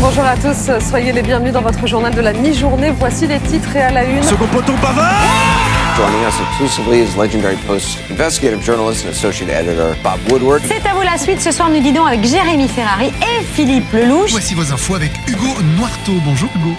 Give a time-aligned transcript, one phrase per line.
[0.00, 2.90] Bonjour à tous, soyez les bienvenus dans votre journal de la mi-journée.
[2.98, 4.22] Voici les titres et à la une.
[4.22, 5.12] Second poteau Pavard
[5.94, 10.62] Joining us exclusively is legendary Post investigative journalist and associate editor Bob Woodward.
[10.66, 11.42] C'est à vous la suite.
[11.42, 14.30] Ce soir, nous dînons avec Jérémy Ferrari et Philippe Lelouch.
[14.30, 16.14] Voici vos infos avec Hugo Noirteau.
[16.24, 16.74] Bonjour Hugo.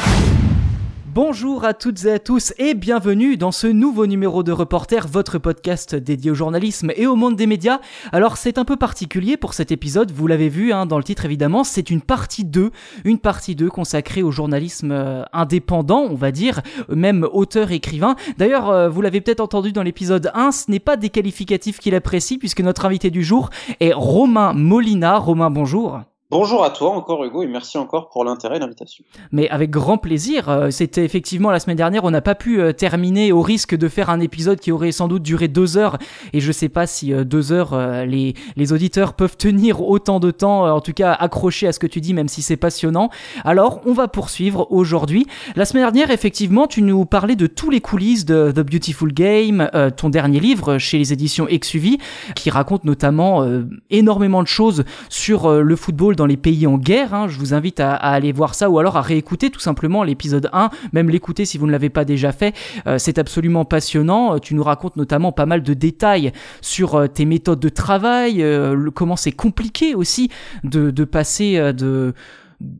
[1.14, 5.40] Bonjour à toutes et à tous et bienvenue dans ce nouveau numéro de Reporter, votre
[5.40, 7.82] podcast dédié au journalisme et au monde des médias.
[8.14, 11.26] Alors c'est un peu particulier pour cet épisode, vous l'avez vu hein, dans le titre
[11.26, 12.72] évidemment, c'est une partie 2,
[13.04, 18.16] une partie 2 consacrée au journalisme euh, indépendant, on va dire, même auteur-écrivain.
[18.38, 21.94] D'ailleurs, euh, vous l'avez peut-être entendu dans l'épisode 1, ce n'est pas des qualificatifs qu'il
[21.94, 23.50] apprécie puisque notre invité du jour
[23.82, 25.18] est Romain Molina.
[25.18, 26.04] Romain, bonjour.
[26.32, 29.04] Bonjour à toi encore Hugo et merci encore pour l'intérêt et l'invitation.
[29.34, 30.48] Mais avec grand plaisir.
[30.48, 33.90] Euh, C'était effectivement la semaine dernière, on n'a pas pu euh, terminer au risque de
[33.90, 35.98] faire un épisode qui aurait sans doute duré deux heures.
[36.32, 40.32] Et je sais pas si euh, deux heures les, les auditeurs peuvent tenir autant de
[40.32, 43.10] temps, en tout cas accrocher à ce que tu dis, même si c'est passionnant.
[43.44, 45.28] Alors on va poursuivre aujourd'hui.
[45.58, 49.70] La semaine dernière, effectivement, tu nous parlais de tous les coulisses de The Beautiful Game,
[49.98, 51.98] ton dernier livre chez les éditions Exuvie,
[52.36, 53.46] qui raconte notamment
[53.90, 57.16] énormément de choses sur le football dans les pays en guerre.
[57.16, 57.28] hein.
[57.28, 60.70] Je vous invite à, aller voir ça ou alors à réécouter tout simplement l'épisode 1,
[60.94, 62.54] même l'écouter si vous ne l'avez pas déjà fait.
[62.86, 64.36] Euh, c'est absolument passionnant.
[64.36, 68.46] Euh, Tu nous racontes notamment pas mal de détails sur euh, tes méthodes de travail,
[68.94, 70.30] comment c'est compliqué aussi
[70.64, 72.14] de, passer de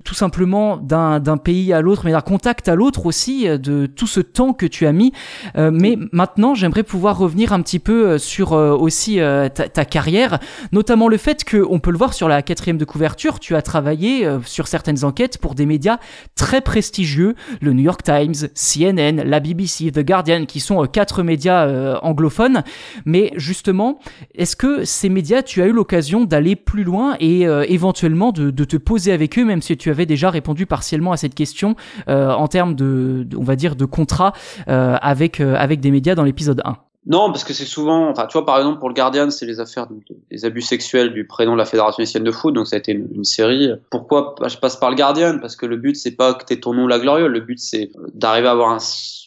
[0.04, 4.08] tout simplement d'un pays à l'autre, mais d'un contact à l'autre aussi, euh, de tout
[4.08, 5.12] ce temps que tu as mis.
[5.58, 9.20] Euh, mais maintenant, j'aimerais pouvoir revenir un petit peu euh, sur aussi
[9.54, 10.40] ta, carrière,
[10.72, 13.62] notamment le fait que, on peut le voir sur la quatrième de couverture, tu as
[13.62, 15.98] travaillé sur certaines enquêtes pour des médias
[16.36, 22.00] très prestigieux, le New York Times, CNN, la BBC, The Guardian, qui sont quatre médias
[22.02, 22.64] anglophones.
[23.06, 24.00] Mais justement,
[24.36, 28.64] est-ce que ces médias, tu as eu l'occasion d'aller plus loin et éventuellement de, de
[28.64, 31.76] te poser avec eux, même si tu avais déjà répondu partiellement à cette question
[32.10, 34.34] euh, en termes de, on va dire, de contrat
[34.68, 36.78] euh, avec euh, avec des médias dans l'épisode 1
[37.08, 39.60] Non, parce que c'est souvent, enfin, tu vois, par exemple, pour le Guardian, c'est les
[39.60, 42.68] affaires de- de- des abus sexuels du prénom de la Fédération haïtienne de foot, donc
[42.68, 43.70] ça a été une, série.
[43.90, 45.40] Pourquoi je passe par le Guardian?
[45.40, 47.92] Parce que le but, c'est pas que t'aies ton nom la gloriole, le but, c'est
[48.14, 48.80] d'arriver à avoir un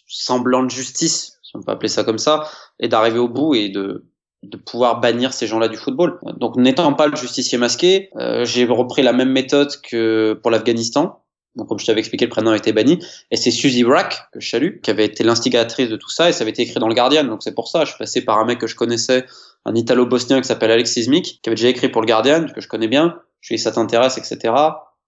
[0.07, 2.45] semblant de justice, si on peut appeler ça comme ça,
[2.79, 4.05] et d'arriver au bout et de
[4.49, 6.19] de pouvoir bannir ces gens-là du football.
[6.39, 11.21] Donc, n'étant pas le justicier masqué, euh, j'ai repris la même méthode que pour l'Afghanistan.
[11.57, 12.99] Donc, comme je t'avais expliqué, le prénom a été banni.
[13.31, 16.33] Et c'est Suzy Brack, que je salue, qui avait été l'instigatrice de tout ça, et
[16.33, 17.25] ça avait été écrit dans le Guardian.
[17.25, 19.25] Donc c'est pour ça, je suis passé par un mec que je connaissais,
[19.65, 22.67] un italo-bosnien qui s'appelle Alex Sismic, qui avait déjà écrit pour le Guardian, que je
[22.69, 23.17] connais bien.
[23.41, 24.53] Je lui ai dit, ça t'intéresse, etc.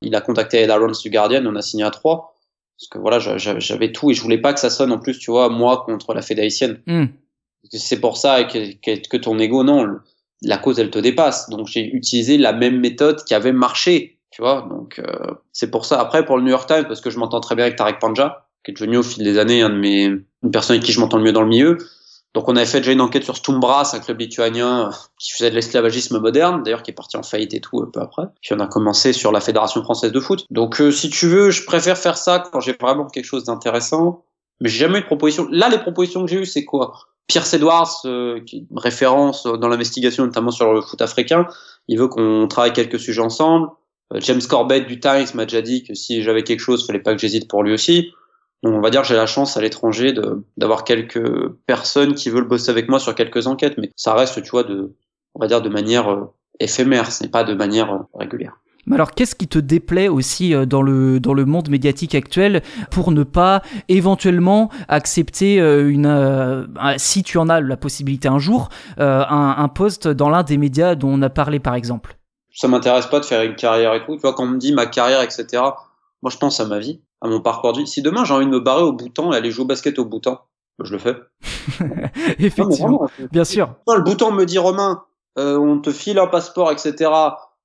[0.02, 2.32] Il a contacté Ed Aarons du Guardian, on a signé à trois.
[2.78, 4.98] Parce que voilà, j'a- j'a- j'avais tout, et je voulais pas que ça sonne en
[4.98, 6.48] plus, tu vois, moi contre la Fédé.
[7.72, 9.86] C'est pour ça que, ton ego, non,
[10.42, 11.48] la cause, elle te dépasse.
[11.50, 14.66] Donc j'ai utilisé la même méthode qui avait marché, tu vois.
[14.68, 16.00] Donc euh, c'est pour ça.
[16.00, 18.46] Après, pour le New York Times, parce que je m'entends très bien avec Tarek Panja,
[18.64, 21.00] qui est devenu au fil des années un de mes, une personne avec qui je
[21.00, 21.78] m'entends le mieux dans le milieu.
[22.36, 25.48] Donc on avait fait déjà une enquête sur Stumbras, un club lituanien euh, qui faisait
[25.48, 28.24] de l'esclavagisme moderne, d'ailleurs qui est parti en faillite et tout un peu après.
[28.42, 30.44] Puis on a commencé sur la Fédération française de foot.
[30.50, 34.25] Donc euh, si tu veux, je préfère faire ça quand j'ai vraiment quelque chose d'intéressant.
[34.60, 35.48] Mais j'ai jamais eu de proposition.
[35.50, 36.94] Là, les propositions que j'ai eues, c'est quoi?
[37.26, 41.46] Pierce Edwards, euh, qui est référence dans l'investigation, notamment sur le foot africain,
[41.88, 43.68] il veut qu'on travaille quelques sujets ensemble.
[44.12, 47.12] Euh, James Corbett du Times m'a déjà dit que si j'avais quelque chose, fallait pas
[47.12, 48.12] que j'hésite pour lui aussi.
[48.62, 50.14] Donc on va dire j'ai la chance à l'étranger
[50.56, 54.50] d'avoir quelques personnes qui veulent bosser avec moi sur quelques enquêtes, mais ça reste, tu
[54.50, 54.94] vois, de,
[55.34, 58.58] on va dire de manière euh, éphémère, ce n'est pas de manière euh, régulière.
[58.86, 62.62] Mais alors, qu'est-ce qui te déplaît aussi euh, dans le dans le monde médiatique actuel
[62.90, 66.66] pour ne pas éventuellement accepter euh, une euh,
[66.96, 68.68] si tu en as la possibilité un jour
[68.98, 72.16] euh, un, un poste dans l'un des médias dont on a parlé par exemple?
[72.52, 74.14] Ça m'intéresse pas de faire une carrière et tout.
[74.14, 75.46] Tu vois, quand on me dit ma carrière, etc.,
[76.22, 77.86] moi je pense à ma vie, à mon parcours de vie.
[77.86, 80.04] Si demain j'ai envie de me barrer au Bhoutan et aller jouer au basket au
[80.04, 80.40] Bhoutan,
[80.78, 81.16] bah, je le fais.
[81.80, 81.86] Non,
[82.38, 83.74] Effectivement, bien sûr.
[83.88, 85.02] Le bouton me dit Romain,
[85.38, 87.10] euh, on te file un passeport, etc.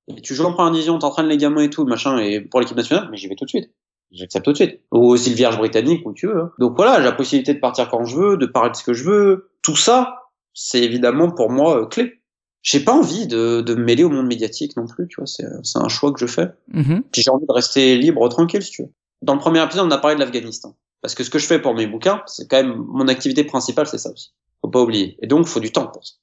[0.08, 2.76] Et tu joues en première division, t'entraînes les gamins et tout, machin, et pour l'équipe
[2.76, 3.70] nationale, mais j'y vais tout de suite.
[4.10, 4.80] J'accepte tout de suite.
[4.92, 6.38] Ou aux îles Vierges britanniques, où tu veux.
[6.38, 6.50] hein.
[6.58, 8.92] Donc voilà, j'ai la possibilité de partir quand je veux, de parler de ce que
[8.92, 9.50] je veux.
[9.62, 12.20] Tout ça, c'est évidemment pour moi euh, clé.
[12.62, 15.26] j'ai pas envie de, de me mêler au monde médiatique non plus, tu vois.
[15.26, 16.48] C'est, c'est un choix que je fais.
[16.72, 17.04] Mhm.
[17.10, 18.90] Puis j'ai envie de rester libre, tranquille, si tu veux.
[19.22, 20.76] Dans le premier épisode, on a parlé de l'Afghanistan.
[21.00, 23.86] Parce que ce que je fais pour mes bouquins, c'est quand même mon activité principale,
[23.86, 24.32] c'est ça aussi.
[24.60, 25.16] Faut pas oublier.
[25.22, 26.14] Et donc, faut du temps pour ça.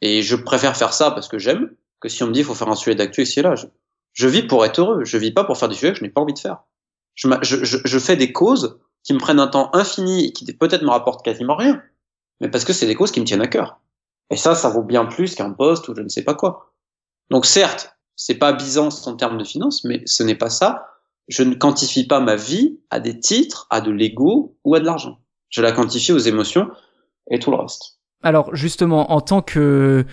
[0.00, 1.70] Et je préfère faire ça parce que j'aime,
[2.12, 3.54] que si on me dit, il faut faire un sujet d'actu ici et là.
[4.12, 5.04] Je, vis pour être heureux.
[5.04, 6.64] Je vis pas pour faire des sujets que je n'ai pas envie de faire.
[7.14, 11.24] Je fais des causes qui me prennent un temps infini et qui peut-être me rapportent
[11.24, 11.82] quasiment rien.
[12.40, 13.80] Mais parce que c'est des causes qui me tiennent à cœur.
[14.30, 16.74] Et ça, ça vaut bien plus qu'un poste ou je ne sais pas quoi.
[17.30, 20.86] Donc certes, c'est pas Byzance en termes de finances, mais ce n'est pas ça.
[21.28, 24.84] Je ne quantifie pas ma vie à des titres, à de l'ego ou à de
[24.84, 25.18] l'argent.
[25.48, 26.68] Je la quantifie aux émotions
[27.30, 27.98] et tout le reste.
[28.22, 30.04] Alors justement, en tant que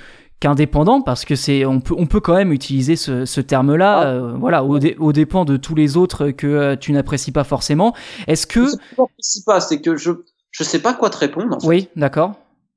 [0.42, 4.08] qu'indépendant, parce que c'est on peut on peut quand même utiliser ce, ce terme-là, Ah.
[4.08, 7.46] euh, voilà, au, dé- au dépend de tous les autres que euh, tu n'apprécies pas
[7.46, 7.94] forcément.
[8.28, 10.12] Est-ce que C'est pas que je pas, c'est que je
[10.52, 11.56] je sais pas quoi te répondre.
[11.56, 11.68] En fait.
[11.68, 12.34] oui, d'accord.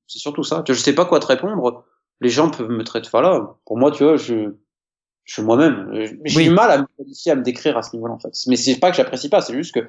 [0.07, 0.63] C'est surtout ça.
[0.69, 1.85] Je sais pas quoi te répondre.
[2.21, 3.09] Les gens peuvent me traiter.
[3.11, 3.57] Voilà.
[3.67, 4.55] Pour moi, tu vois, je
[5.25, 5.89] je suis moi-même.
[6.27, 6.45] J'ai Oui.
[6.49, 8.33] du mal à me qualifier, à me décrire à ce niveau-là en fait.
[8.47, 9.81] Mais c'est pas que j'apprécie pas, c'est juste que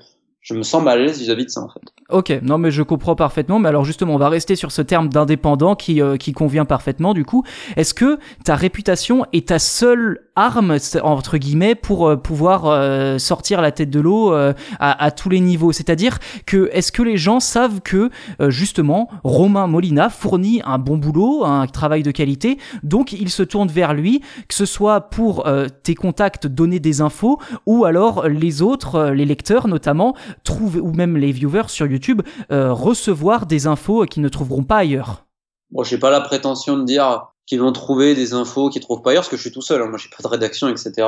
[0.45, 1.81] je me sens mal à l'aise vis-à-vis de ça en fait.
[2.09, 3.57] Ok, non mais je comprends parfaitement.
[3.57, 7.15] Mais alors justement, on va rester sur ce terme d'indépendant qui euh, qui convient parfaitement.
[7.15, 7.43] Du coup,
[7.77, 13.59] est-ce que ta réputation est ta seule arme entre guillemets pour euh, pouvoir euh, sortir
[13.59, 14.35] la tête de l'eau
[14.79, 15.71] à, tous les niveaux?
[15.71, 18.11] C'est-à-dire que est-ce que les gens savent que
[18.49, 23.69] justement Romain Molina fournit un bon boulot, un travail de qualité, donc ils se tournent
[23.69, 25.47] vers lui, que ce soit pour
[25.81, 31.17] tes contacts donner des infos ou alors les autres, les lecteurs notamment, trouver ou même
[31.17, 32.21] les viewers sur YouTube
[32.51, 35.25] euh, recevoir des infos qu'ils ne trouveront pas ailleurs.
[35.71, 39.11] Bon, j'ai pas la prétention de dire qu'ils vont trouver des infos qu'ils trouvent pas
[39.11, 39.81] ailleurs, parce que je suis tout seul.
[39.81, 39.87] hein.
[39.87, 41.07] Moi, j'ai pas de rédaction, etc.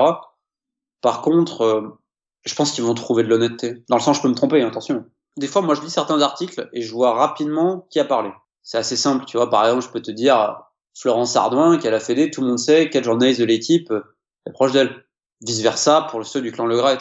[1.01, 1.99] Par contre, euh,
[2.45, 3.83] je pense qu'ils vont trouver de l'honnêteté.
[3.89, 5.05] Dans le sens, je peux me tromper, hein, attention.
[5.37, 8.31] Des fois, moi, je lis certains articles et je vois rapidement qui a parlé.
[8.63, 9.49] C'est assez simple, tu vois.
[9.49, 10.61] Par exemple, je peux te dire
[10.97, 13.93] Florence Ardouin, qui a Fédé, tout le monde sait quel journaliste de l'équipe
[14.45, 15.05] est proche d'elle.
[15.41, 16.97] Vice versa pour ceux du clan Le Gret.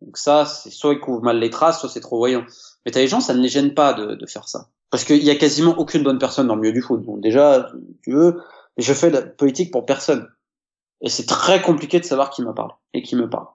[0.00, 2.44] Donc ça, c'est soit ils couvrent mal les traces, soit c'est trop voyant.
[2.84, 4.68] Mais t'as les gens, ça ne les gêne pas de, de faire ça.
[4.90, 7.04] Parce qu'il y a quasiment aucune bonne personne dans le milieu du foot.
[7.04, 7.70] Donc déjà,
[8.02, 8.40] tu veux,
[8.76, 10.28] je fais de la politique pour personne.
[11.00, 13.46] Et c'est très compliqué de savoir qui me parle et qui me parle.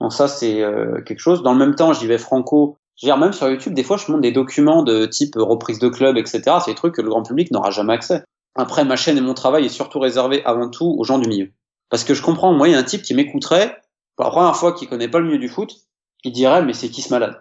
[0.00, 1.42] Donc ça, c'est euh, quelque chose.
[1.42, 2.78] Dans le même temps, j'y vais franco.
[3.00, 6.16] Je même sur YouTube, des fois, je monte des documents de type reprise de club,
[6.16, 6.42] etc.
[6.64, 8.24] C'est des trucs que le grand public n'aura jamais accès.
[8.56, 11.50] Après, ma chaîne et mon travail est surtout réservé avant tout aux gens du milieu.
[11.90, 13.80] Parce que je comprends, moi, il y a un type qui m'écouterait,
[14.18, 15.76] pour la première fois, qui connaît pas le milieu du foot,
[16.24, 17.40] qui dirait, mais c'est qui ce malade?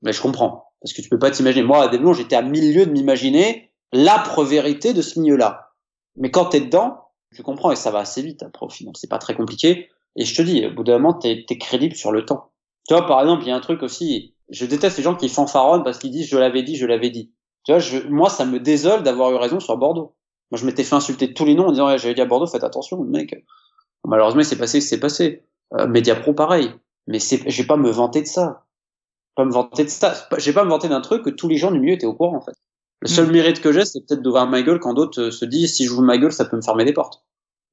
[0.00, 0.72] Mais je comprends.
[0.80, 1.62] Parce que tu peux pas t'imaginer.
[1.62, 5.74] Moi, à moments, j'étais à mille lieues de m'imaginer l'âpre vérité de ce milieu-là.
[6.16, 8.94] Mais quand t'es dedans, tu comprends et ça va assez vite après au final.
[8.96, 9.90] C'est pas très compliqué.
[10.16, 12.50] Et je te dis, au bout d'un moment, t'es es crédible sur le temps.
[12.88, 15.28] Tu vois, par exemple, il y a un truc aussi, je déteste les gens qui
[15.28, 17.30] fanfaronnent parce qu'ils disent je l'avais dit, je l'avais dit.
[17.66, 20.16] Tu vois, je, moi, ça me désole d'avoir eu raison sur Bordeaux.
[20.50, 22.26] Moi, je m'étais fait insulter de tous les noms en disant ouais, j'avais dit à
[22.26, 23.34] Bordeaux, faites attention, mec.
[24.06, 25.45] Malheureusement, c'est passé, c'est passé.
[25.74, 26.72] Euh, Mediapro, pareil.
[27.06, 28.64] Mais c'est, je vais pas me vanter de ça.
[29.34, 30.14] Pas me vanter de ça.
[30.38, 32.36] C'est pas- me vanter d'un truc que tous les gens du milieu étaient au courant,
[32.36, 32.54] en fait.
[33.02, 35.74] Le seul mérite que j'ai, c'est peut-être d'ouvrir ma gueule quand d'autres euh, se disent
[35.74, 37.22] si je joue ma gueule, ça peut me fermer des portes.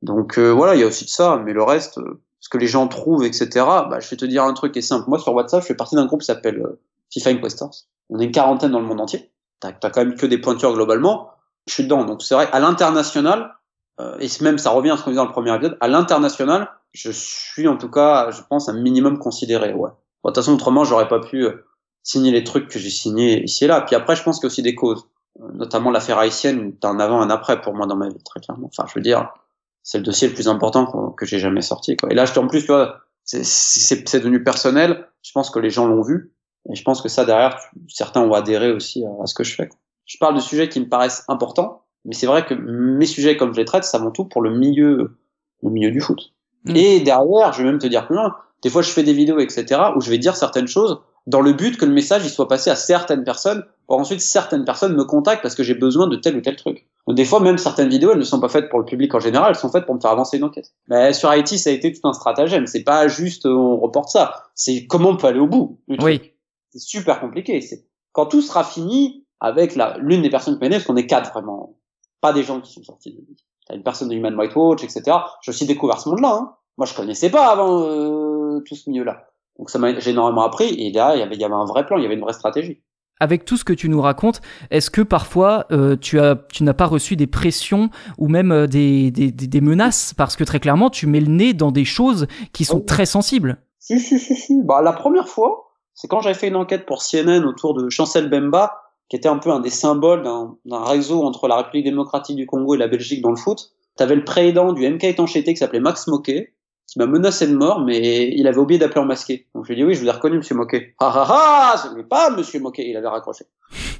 [0.01, 2.57] Donc euh, voilà, il y a aussi de ça, mais le reste, euh, ce que
[2.57, 3.47] les gens trouvent, etc.
[3.89, 5.09] Bah, je vais te dire un truc qui est simple.
[5.09, 7.73] Moi, sur WhatsApp, je fais partie d'un groupe qui s'appelle euh, FIFA Inquestors.
[8.09, 9.31] On est une quarantaine dans le monde entier.
[9.61, 11.29] T'as as quand même que des pointures globalement.
[11.67, 12.49] Je suis dedans, donc c'est vrai.
[12.51, 13.55] À l'international,
[14.01, 16.69] euh, et même ça revient à ce qu'on disait dans le premier épisode, à l'international,
[16.93, 19.73] je suis en tout cas, je pense, un minimum considéré.
[19.73, 19.89] Ouais.
[20.23, 21.65] Bon, de toute façon, autrement, j'aurais pas pu euh,
[22.03, 23.81] signer les trucs que j'ai signés ici et là.
[23.81, 25.07] Puis après, je pense qu'il y a aussi des causes,
[25.41, 28.39] Euh, notamment l'affaire haïtienne, t'as un avant, un après pour moi dans ma vie, très
[28.39, 28.67] clairement.
[28.67, 29.33] Enfin, je veux dire,
[29.81, 31.97] c'est le dossier le plus important que j'ai jamais sorti.
[31.97, 32.11] Quoi.
[32.11, 35.07] Et là, je en plus, tu vois, c'est- devenu personnel.
[35.23, 36.31] Je pense que les gens l'ont vu,
[36.69, 39.67] et je pense que ça derrière, certains ont adhéré aussi à, ce que je fais.
[39.67, 39.77] quoi.
[40.05, 43.53] Je parle de sujets qui me paraissent importants, mais c'est vrai que mes sujets, comme
[43.53, 45.17] je les traite, c'est avant tout pour le milieu,
[45.63, 46.32] le milieu du foot.
[46.65, 46.75] Mm.
[46.75, 48.35] Et derrière, je vais même te dire plus loin.
[48.61, 51.53] Des fois, je fais des vidéos, etc., où je vais dire certaines choses dans le
[51.53, 55.05] but que le message il soit passé à certaines personnes, pour ensuite certaines personnes me
[55.05, 56.87] contactent parce que j'ai besoin de tel ou tel truc.
[57.07, 59.19] Donc, des fois, même certaines vidéos, elles ne sont pas faites pour le public en
[59.19, 60.71] général, elles sont faites pour me faire avancer une enquête.
[60.87, 62.67] Mais sur Haïti, ça a été tout un stratagème.
[62.67, 64.43] C'est pas juste euh, on reporte ça.
[64.55, 65.79] C'est comment on peut aller au bout.
[65.87, 66.21] du truc.
[66.21, 66.31] Oui.
[66.71, 67.59] C'est super compliqué.
[67.61, 71.07] C'est quand tout sera fini avec la l'une des personnes qui m'aident, parce qu'on est
[71.07, 71.75] quatre vraiment,
[72.21, 73.21] pas des gens qui sont sortis de
[73.67, 75.03] T'as une personne de Human Rights Watch, etc.
[75.41, 76.33] J'ai aussi découvert ce monde-là.
[76.33, 76.53] Hein.
[76.77, 79.27] Moi, je connaissais pas avant euh, tout ce milieu-là.
[79.59, 80.73] Donc ça m'a j'ai énormément appris.
[80.79, 82.21] Et là, il y avait, il y avait un vrai plan, il y avait une
[82.21, 82.81] vraie stratégie.
[83.19, 84.41] Avec tout ce que tu nous racontes,
[84.71, 88.67] est-ce que parfois euh, tu as tu n'as pas reçu des pressions ou même euh,
[88.67, 90.13] des, des, des, des menaces?
[90.15, 92.85] Parce que très clairement tu mets le nez dans des choses qui sont Oui.
[92.85, 93.57] très sensibles.
[93.79, 94.61] Si, si, si, si.
[94.63, 98.29] Bah, la première fois, c'est quand j'avais fait une enquête pour CNN autour de Chancel
[98.29, 98.73] Bemba,
[99.13, 102.73] qui était un peu un des symboles d'un réseau entre la République démocratique du Congo
[102.73, 103.69] et la Belgique dans le foot.
[103.95, 106.55] T'avais le président du MK étanchéité qui s'appelait Max Moquet,
[106.87, 109.45] qui m'a menacé de mort, mais il avait oublié d'appeler en masqué.
[109.53, 110.95] Donc je lui ai dit oui, je vous ai reconnu, monsieur Moquet.
[110.97, 112.89] Ah ah ah, ce n'est pas monsieur Moquet.
[112.89, 113.45] Il avait raccroché.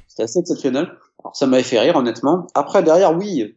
[0.08, 0.90] C'était assez exceptionnel.
[1.22, 2.48] Alors ça m'avait fait rire, honnêtement.
[2.56, 3.54] Après, derrière, oui,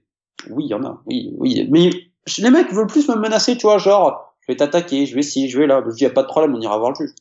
[0.51, 1.67] oui, il y en a, oui, oui.
[1.71, 1.89] Mais
[2.37, 5.49] les mecs veulent plus me menacer, tu vois, genre, je vais t'attaquer, je vais ci,
[5.49, 5.81] je vais là.
[5.87, 7.15] Je dis, y a pas de problème, on ira voir le juge.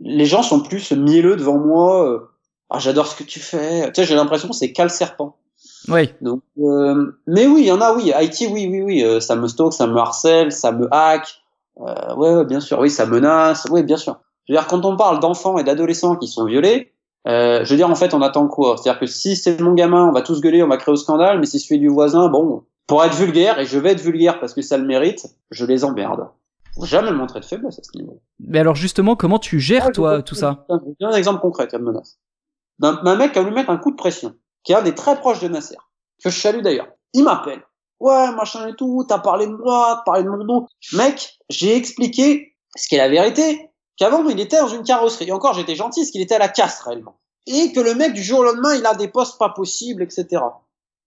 [0.00, 2.28] Les gens sont plus mielleux devant moi.
[2.74, 3.92] Ah, j'adore ce que tu fais.
[3.92, 5.36] Tu sais, j'ai l'impression que c'est cal serpent.
[5.88, 6.10] Oui.
[6.22, 8.12] Donc, euh, mais oui, il y en a, oui.
[8.12, 9.04] Haïti, oui, oui, oui.
[9.04, 11.42] euh, ça me stocke, ça me harcèle, ça me hack.
[11.80, 12.78] Euh, ouais, ouais, bien sûr.
[12.78, 13.66] Oui, ça menace.
[13.70, 14.18] Oui, bien sûr.
[14.48, 16.92] Je veux dire, quand on parle d'enfants et d'adolescents qui sont violés,
[17.28, 18.76] euh, je veux dire, en fait, on attend quoi?
[18.76, 21.38] C'est-à-dire que si c'est mon gamin, on va tous gueuler, on va créer au scandale,
[21.40, 24.54] mais si celui du voisin, bon, pour être vulgaire, et je vais être vulgaire parce
[24.54, 26.26] que ça le mérite, je les emmerde.
[26.74, 28.18] Faut jamais montrer de faiblesse à ce niveau.
[28.40, 30.64] Mais alors justement, comment tu gères Ah, toi tout ça?
[31.00, 32.18] Je un exemple concret, une menace.
[32.82, 34.34] D'un mec a voulu mettre un coup de pression,
[34.64, 35.76] qui est un des très proches de Nasser,
[36.22, 36.88] que je salue d'ailleurs.
[37.14, 37.62] Il m'appelle.
[38.00, 40.66] Ouais, machin et tout, t'as parlé de moi, t'as parlé de mon dos.
[40.94, 45.28] Mec, j'ai expliqué ce qui est la vérité, qu'avant il était dans une carrosserie.
[45.28, 47.20] Et encore, j'étais gentil, parce qu'il était à la casse réellement.
[47.46, 50.42] Et que le mec, du jour au lendemain, il a des postes pas possibles, etc.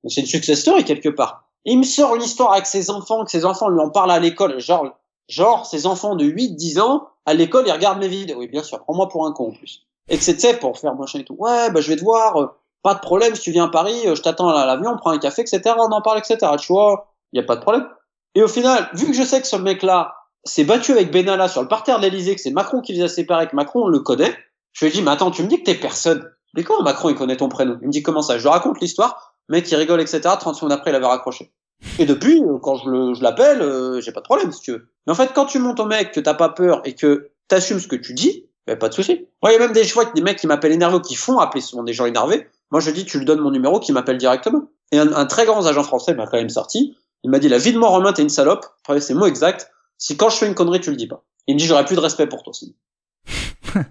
[0.08, 1.50] C'est une success story quelque part.
[1.66, 4.60] Il me sort l'histoire avec ses enfants, que ses enfants lui en parlent à l'école,
[4.60, 8.38] genre, genre, ses enfants de 8, 10 ans, à l'école, ils regardent mes vidéos.
[8.38, 9.86] Oui, bien sûr, prends-moi pour un con en plus.
[10.10, 11.36] Et que c'était pour faire machin et tout.
[11.40, 12.48] Ouais, bah, je vais te voir, euh,
[12.84, 15.12] pas de problème, si tu viens à Paris, euh, je t'attends à l'avion, on prend
[15.12, 17.88] un café, etc., on en parle, etc., tu vois, y a pas de problème.
[18.36, 21.62] Et au final, vu que je sais que ce mec-là s'est battu avec Benalla sur
[21.62, 24.00] le parterre de l'Elysée, que c'est Macron qui les a séparés, que Macron on le
[24.00, 24.36] connaît,
[24.74, 26.30] je lui ai dit, mais attends, tu me dis que t'es personne.
[26.54, 27.78] Mais comment Macron il connaît ton prénom?
[27.82, 28.38] Il me dit comment ça?
[28.38, 31.52] Je lui raconte l'histoire, mec il rigole, etc., 30 secondes après il avait raccroché.
[32.00, 34.72] Et depuis, euh, quand je le- je l'appelle, euh, j'ai pas de problème si tu
[34.72, 34.88] veux.
[35.08, 37.80] Mais en fait, quand tu montes au mec, que t'as pas peur et que t'assumes
[37.80, 39.28] ce que tu dis, y pas de souci.
[39.42, 41.40] Moi, il y a même des fois des mecs qui m'appellent énervé ou qui font
[41.40, 42.48] appeler souvent des gens énervés.
[42.72, 44.64] Moi, je dis, tu lui donnes mon numéro, qui m'appelle directement.
[44.92, 46.96] Et un, un très grand agent français m'a quand même sorti.
[47.24, 48.66] Il m'a dit, la vie de moi, Romain, t'es une salope.
[48.84, 49.72] Après, c'est mot exact.
[49.98, 51.24] Si quand je fais une connerie, tu le dis pas.
[51.48, 52.74] Il me dit, j'aurais plus de respect pour toi, sinon.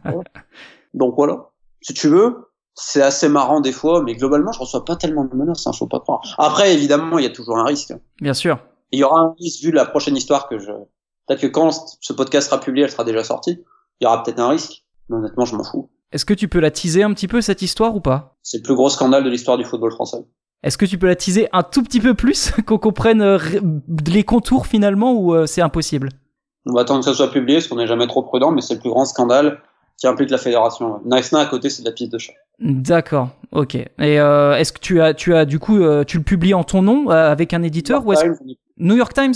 [0.05, 0.23] Voilà.
[0.95, 1.51] Donc voilà.
[1.81, 5.35] Si tu veux, c'est assez marrant des fois, mais globalement, je reçois pas tellement de
[5.35, 6.21] menaces, hein, faut pas croire.
[6.39, 7.93] Après, évidemment, il y a toujours un risque.
[8.21, 8.59] Bien sûr.
[8.93, 10.71] Il y aura un risque vu la prochaine histoire que je.
[11.27, 13.65] Peut-être que quand ce podcast sera publié, elle sera déjà sortie.
[14.01, 14.85] Il y aura peut-être un risque.
[15.09, 15.91] Mais honnêtement, je m'en fous.
[16.13, 18.37] Est-ce que tu peux la teaser un petit peu cette histoire ou pas?
[18.43, 20.25] C'est le plus gros scandale de l'histoire du football français.
[20.63, 23.39] Est-ce que tu peux la teaser un tout petit peu plus, qu'on comprenne euh,
[24.07, 26.09] les contours finalement ou euh, c'est impossible?
[26.67, 28.75] On va attendre que ça soit publié, parce qu'on n'est jamais trop prudent, mais c'est
[28.75, 29.61] le plus grand scandale
[29.99, 31.01] qui implique la fédération.
[31.05, 32.33] Naïsna à côté, c'est de la piste de chat.
[32.61, 33.75] D'accord, ok.
[33.75, 36.81] Et euh, est-ce que tu as, tu as du coup, tu le publies en ton
[36.81, 38.37] nom avec un éditeur ou Times,
[38.79, 39.35] New York Times?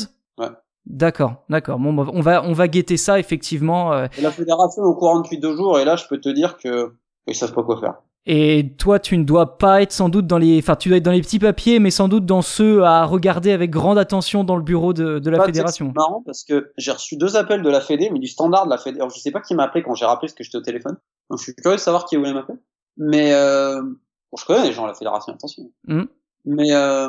[0.88, 1.78] D'accord, d'accord.
[1.78, 3.92] Bon, bah, on va, on va guetter ça effectivement.
[3.92, 6.28] euh, Et La fédération est au courant depuis deux jours, et là, je peux te
[6.30, 6.92] dire que
[7.26, 7.94] ils savent pas quoi faire.
[8.30, 11.04] Et toi, tu ne dois pas être sans doute dans les, enfin, tu dois être
[11.04, 14.56] dans les petits papiers, mais sans doute dans ceux à regarder avec grande attention dans
[14.56, 15.86] le bureau de, de la fédération.
[15.94, 18.70] C'est marrant parce que j'ai reçu deux appels de la Fédé, mais du standard de
[18.70, 18.96] la Fédé.
[18.98, 20.96] Alors, je sais pas qui m'a appelé quand j'ai rappelé parce que j'étais au téléphone.
[21.30, 22.58] Donc, je suis curieux de savoir qui voulait m'appeler.
[22.98, 23.80] Mais euh...
[23.82, 25.70] bon, je connais les gens à la fédération, attention.
[25.86, 26.06] Mhm.
[26.44, 27.08] Mais euh...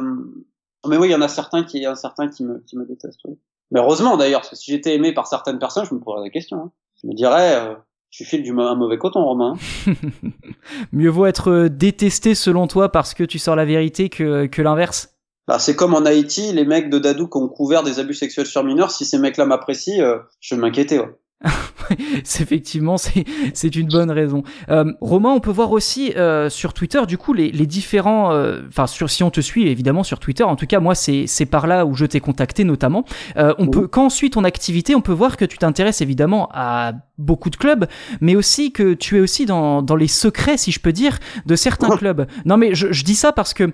[0.87, 2.59] mais oui, il y en a certains qui, il y en a certains qui me,
[2.59, 3.19] qui me détestent.
[3.25, 3.37] oui.
[3.71, 6.31] Mais heureusement d'ailleurs, parce que si j'étais aimé par certaines personnes, je me poserais des
[6.31, 6.57] questions.
[6.57, 6.71] hein.
[7.01, 7.75] Je me dirais, euh,
[8.09, 9.53] tu files du un mauvais coton, Romain.
[10.91, 14.61] Mieux vaut être euh, détesté selon toi parce que tu sors la vérité que, que
[14.61, 15.15] l'inverse.
[15.47, 18.45] Bah, c'est comme en Haïti, les mecs de Dadou qui ont couvert des abus sexuels
[18.45, 18.91] sur mineurs.
[18.91, 20.99] Si ces mecs-là m'apprécient, euh, je vais m'inquiéter.
[20.99, 21.09] Ouais.
[22.23, 24.43] c'est effectivement c'est une bonne raison.
[24.69, 28.61] Euh, Romain, on peut voir aussi euh, sur Twitter du coup les, les différents, euh,
[28.67, 30.43] enfin sur si on te suit évidemment sur Twitter.
[30.43, 33.05] En tout cas moi c'est par là où je t'ai contacté notamment.
[33.37, 33.69] On Oui.
[33.71, 37.49] peut quand on suit ton activité, on peut voir que tu t'intéresses évidemment à beaucoup
[37.49, 37.85] de clubs,
[38.21, 41.55] mais aussi que tu es aussi dans dans les secrets si je peux dire de
[41.55, 42.27] certains clubs.
[42.45, 43.71] Non mais je, je dis ça parce que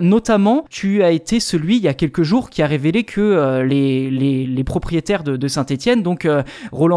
[0.00, 4.10] notamment tu as été celui il y a quelques jours qui a révélé que les,
[4.10, 6.42] les les propriétaires de, de Saint-Étienne donc euh,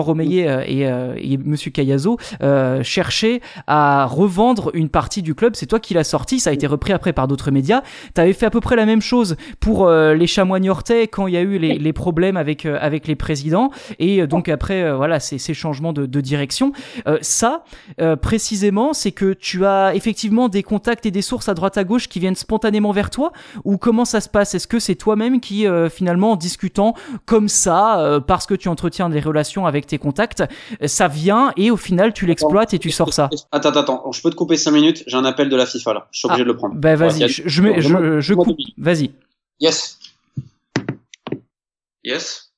[0.01, 5.55] Roland euh, et, euh, et Monsieur Cayazo euh, cherchaient à revendre une partie du club.
[5.55, 7.81] C'est toi qui l'as sorti, ça a été repris après par d'autres médias.
[8.13, 11.33] Tu avais fait à peu près la même chose pour les chamois niortais quand il
[11.33, 15.93] y a eu les, problèmes avec avec les présidents et donc après voilà ces, changements
[15.93, 16.71] de, direction.
[17.21, 17.63] Ça
[18.21, 22.07] précisément, c'est que tu as effectivement des contacts et des sources à droite à gauche
[22.07, 23.31] qui viennent spontanément vers toi
[23.63, 24.55] ou comment ça se passe?
[24.55, 26.93] Est-ce que c'est toi-même qui finalement en discutant
[27.25, 30.43] comme ça parce que tu entretiens des relations avec tes contacts,
[30.85, 33.29] ça vient et au final tu l'exploites et tu sors ça.
[33.51, 34.11] Attends, attends, attends.
[34.11, 35.03] Je peux te couper cinq minutes.
[35.07, 36.07] J'ai un appel de la FIFA là.
[36.11, 36.75] Je suis obligé Ah, de le prendre.
[36.75, 38.57] Bah vas-y, Ouais, je, je, mets- je, je coupe.
[38.77, 39.11] Vas-y.
[39.59, 39.99] Yes.
[42.03, 42.51] Yes.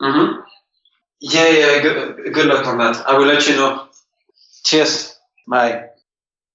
[0.00, 0.42] Mhm.
[1.20, 3.04] Yeah, yeah, good, good luck on that.
[3.08, 3.80] I will let you know.
[4.66, 5.16] Cheers.
[5.46, 5.90] Bye.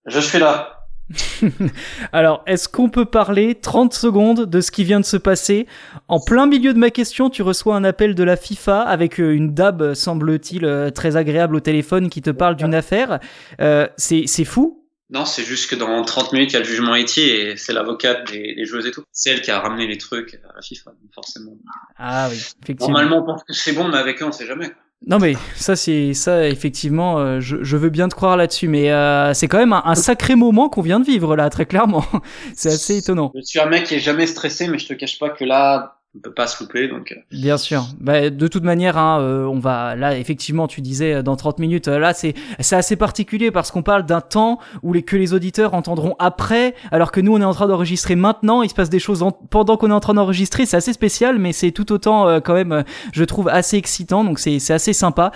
[0.06, 0.71] Je suis là.
[2.14, 5.68] Alors, est-ce qu'on peut parler 30 secondes de ce qui vient de se passer
[6.08, 9.34] En plein milieu de ma question, tu reçois un appel de la FIFA avec euh,
[9.34, 13.20] une DAB, semble-t-il, euh, très agréable au téléphone qui te parle d'une affaire.
[13.60, 14.78] Euh, c'est fou?
[15.10, 17.74] Non, c'est juste que dans 30 minutes, il y a le jugement Haïti et c'est
[17.74, 19.04] l'avocate des, des, joueuses et tout.
[19.12, 21.52] C'est elle qui a ramené les trucs à la FIFA, forcément.
[21.98, 22.94] Ah oui, effectivement.
[22.94, 24.72] Normalement, on pense que c'est bon, mais avec eux, on sait jamais.
[25.08, 28.92] Non mais ça c'est ça effectivement euh, je, je, veux bien te croire là-dessus mais
[28.92, 32.06] euh, c'est quand même un, un sacré moment qu'on vient de vivre là très clairement
[32.56, 33.32] c'est assez étonnant.
[33.34, 36.01] Je suis un mec qui est jamais stressé mais je te cache pas que là
[36.16, 37.14] on peut pas se louper donc.
[37.14, 37.22] Euh.
[37.32, 37.86] Bien sûr.
[38.00, 41.60] Bah, de toute manière, hein, euh, on va là effectivement, tu disais euh, dans 30
[41.60, 41.88] minutes.
[41.88, 45.74] là, c'est c'est assez particulier parce qu'on parle d'un temps où les que les auditeurs
[45.74, 48.62] entendront après, alors que nous on est en train d'enregistrer maintenant.
[48.62, 50.66] Il se passe des choses pendant qu'on est en train d'enregistrer.
[50.66, 54.24] C'est assez spécial, mais c'est tout autant quand même, je trouve assez excitant.
[54.24, 55.32] Donc c'est c'est assez sympa.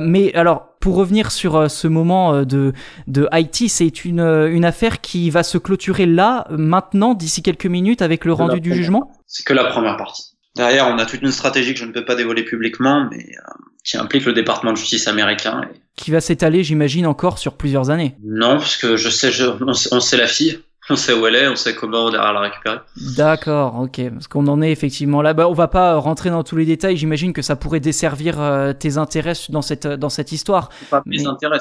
[0.00, 2.72] mais alors pour revenir sur ce moment de,
[3.06, 8.02] de Haïti, c'est une, une affaire qui va se clôturer là, maintenant, d'ici quelques minutes,
[8.02, 10.36] avec le rendu du jugement c'est que la première partie.
[10.56, 13.52] Derrière, on a toute une stratégie que je ne peux pas dévoiler publiquement, mais euh,
[13.84, 15.62] qui implique le département de justice américain.
[15.96, 18.16] Qui va s'étaler, j'imagine, encore sur plusieurs années.
[18.24, 19.44] Non, parce que je sais, je,
[19.92, 20.58] on, sait, la fille,
[20.88, 22.78] on sait où elle est, on sait comment on la récupérer.
[23.16, 24.10] D'accord, ok.
[24.10, 25.34] Parce qu'on en est effectivement là.
[25.34, 26.96] Bah, on va pas rentrer dans tous les détails.
[26.96, 30.70] J'imagine que ça pourrait desservir euh, tes intérêts dans cette dans cette histoire.
[30.90, 31.58] Pas mes intérêts,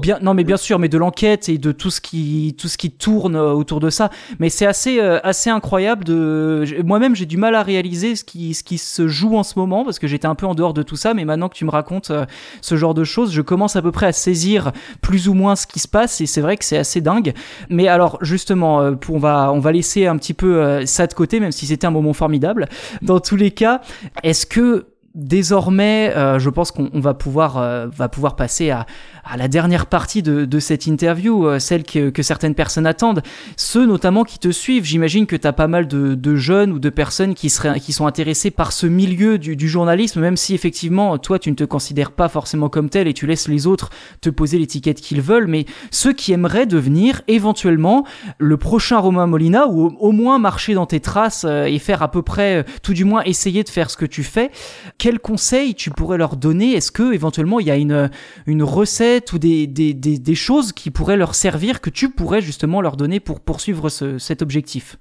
[0.00, 2.78] Bien, non, mais bien sûr, mais de l'enquête et de tout ce qui, tout ce
[2.78, 4.10] qui tourne euh, autour de ça.
[4.38, 6.64] Mais c'est assez, euh, assez incroyable de.
[6.84, 9.84] Moi-même, j'ai du mal à réaliser ce qui, ce qui se joue en ce moment
[9.84, 11.14] parce que j'étais un peu en dehors de tout ça.
[11.14, 12.26] Mais maintenant que tu me racontes euh,
[12.60, 15.66] ce genre de choses, je commence à peu près à saisir plus ou moins ce
[15.66, 17.34] qui se passe et c'est vrai que c'est assez dingue.
[17.70, 21.52] Mais alors, justement, on va, on va laisser un petit peu ça de côté, même
[21.52, 22.68] si c'était un moment formidable.
[23.02, 23.80] Dans tous les cas,
[24.22, 28.86] est-ce que désormais, euh, je pense qu'on va pouvoir euh, va pouvoir passer à,
[29.24, 33.22] à la dernière partie de, de cette interview, euh, celle que, que, certaines personnes attendent,
[33.56, 34.84] ceux notamment qui te suivent.
[34.84, 37.92] J'imagine que tu as pas mal de, de, jeunes ou de personnes qui seraient qui
[37.92, 41.64] sont intéressés par ce milieu du, du, journalisme, même si effectivement toi tu ne te
[41.64, 43.90] considères pas forcément comme tel et tu laisses les autres
[44.22, 48.06] te poser l'étiquette qu'ils veulent, mais ceux qui aimeraient devenir éventuellement
[48.38, 52.10] le prochain Romain Molina ou au, au moins marcher dans tes traces et faire à
[52.10, 54.50] peu près, tout du moins essayer de faire ce que tu fais
[55.02, 56.74] quels conseils tu pourrais leur donner?
[56.74, 61.80] Est-ce que éventuellement il y a une, recette ou des, choses qui pourraient leur servir,
[61.80, 64.96] que tu pourrais justement leur donner pour poursuivre ce, cet objectif?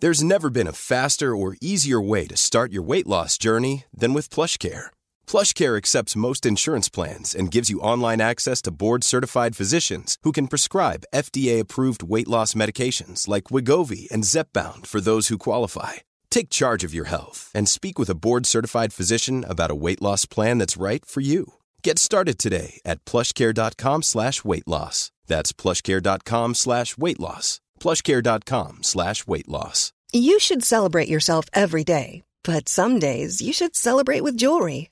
[0.00, 4.14] There's never been a faster or easier way to start your weight loss journey than
[4.14, 4.86] with PlushCare.
[5.26, 10.48] PlushCare accepts most insurance plans and gives you online access to board-certified physicians who can
[10.48, 16.00] prescribe FDA-approved weight loss medications like Wigovi and Zepbound for those who qualify.
[16.32, 20.00] Take charge of your health and speak with a board certified physician about a weight
[20.00, 21.52] loss plan that's right for you.
[21.82, 25.12] Get started today at plushcare.com slash weight loss.
[25.26, 27.60] That's plushcare.com slash weight loss.
[27.80, 29.92] Plushcare.com slash weight loss.
[30.14, 34.91] You should celebrate yourself every day, but some days you should celebrate with jewelry.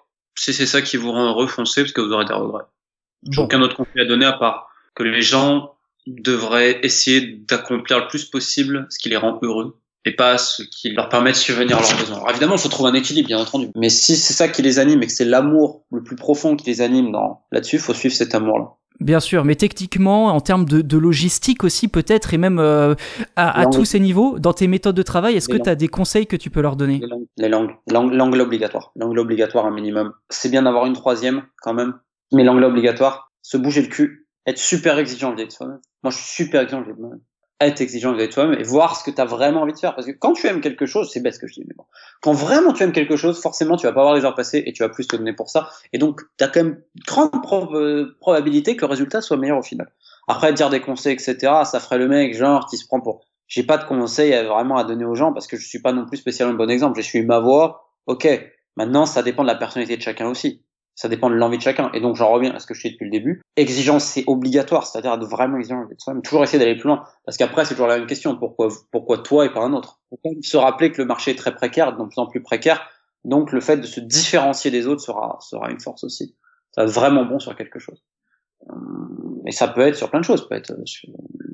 [0.35, 2.63] Si c'est ça qui vous rend heureux, foncez parce que vous aurez des regrets.
[3.29, 5.75] J'ai aucun autre conseil à donner à part que les gens
[6.07, 10.91] devraient essayer d'accomplir le plus possible ce qui les rend heureux et pas ce qui
[10.91, 12.17] leur permet de subvenir à leurs besoins.
[12.17, 13.69] Alors évidemment, il faut trouver un équilibre, bien entendu.
[13.75, 16.65] Mais si c'est ça qui les anime et que c'est l'amour le plus profond qui
[16.65, 18.77] les anime dans là-dessus, il faut suivre cet amour-là.
[19.01, 22.93] Bien sûr, mais techniquement, en termes de, de logistique aussi peut-être, et même euh,
[23.35, 25.87] à, à tous ces niveaux, dans tes méthodes de travail, est-ce que tu as des
[25.87, 27.01] conseils que tu peux leur donner?
[27.37, 30.13] Les langues, l'anglais obligatoire, l'anglais obligatoire un minimum.
[30.29, 31.95] C'est bien d'avoir une troisième quand même,
[32.31, 35.79] mais l'anglais obligatoire, se bouger le cul, être super exigeant vis-à-vis de soi-même.
[36.03, 37.21] Moi, je suis super exigeant vis-à-vis de moi-même.
[37.61, 39.93] Être exigeant vis-à-vis de toi-même et voir ce que tu vraiment envie de faire.
[39.93, 41.85] Parce que quand tu aimes quelque chose, c'est bête ce que je dis, mais bon.
[42.21, 44.73] Quand vraiment tu aimes quelque chose, forcément, tu vas pas voir les heures passer et
[44.73, 45.69] tu vas plus te donner pour ça.
[45.93, 47.31] Et donc, tu as quand même grande
[48.19, 49.91] probabilité que le résultat soit meilleur au final.
[50.27, 53.21] Après, dire des conseils, etc., ça ferait le mec, genre, qui se prend pour...
[53.47, 56.05] J'ai pas de conseils vraiment à donner aux gens parce que je suis pas non
[56.05, 56.99] plus spécialement un bon exemple.
[56.99, 57.91] Je suis ma voix.
[58.07, 58.27] Ok.
[58.75, 60.63] Maintenant, ça dépend de la personnalité de chacun aussi
[60.95, 61.89] ça dépend de l'envie de chacun.
[61.93, 63.41] Et donc, j'en reviens à ce que je dis depuis le début.
[63.55, 67.03] Exigence, c'est obligatoire, c'est-à-dire de vraiment exiger soi-même, toujours essayer d'aller plus loin.
[67.25, 68.35] Parce qu'après, c'est toujours la même question.
[68.35, 69.99] Pourquoi, pourquoi toi et pas un autre?
[70.09, 72.87] Pourquoi se rappeler que le marché est très précaire, de plus en plus précaire?
[73.23, 76.35] Donc, le fait de se différencier des autres sera, sera une force aussi.
[76.73, 78.03] Ça va être vraiment bon sur quelque chose.
[79.47, 80.47] Et ça peut être sur plein de choses.
[80.47, 81.09] Peut être, sur-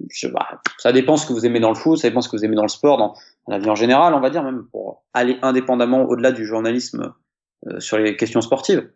[0.10, 2.38] je- bah, ça dépend ce que vous aimez dans le foot, ça dépend ce que
[2.38, 3.14] vous aimez dans le sport, dans,
[3.48, 7.14] dans la vie en général, on va dire, même pour aller indépendamment au-delà du journalisme
[7.68, 8.90] euh, sur les questions sportives.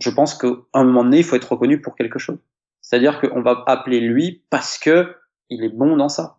[0.00, 2.38] Je pense qu'à un moment donné, il faut être reconnu pour quelque chose.
[2.80, 5.14] C'est-à-dire qu'on va appeler lui parce que
[5.50, 6.38] il est bon dans ça.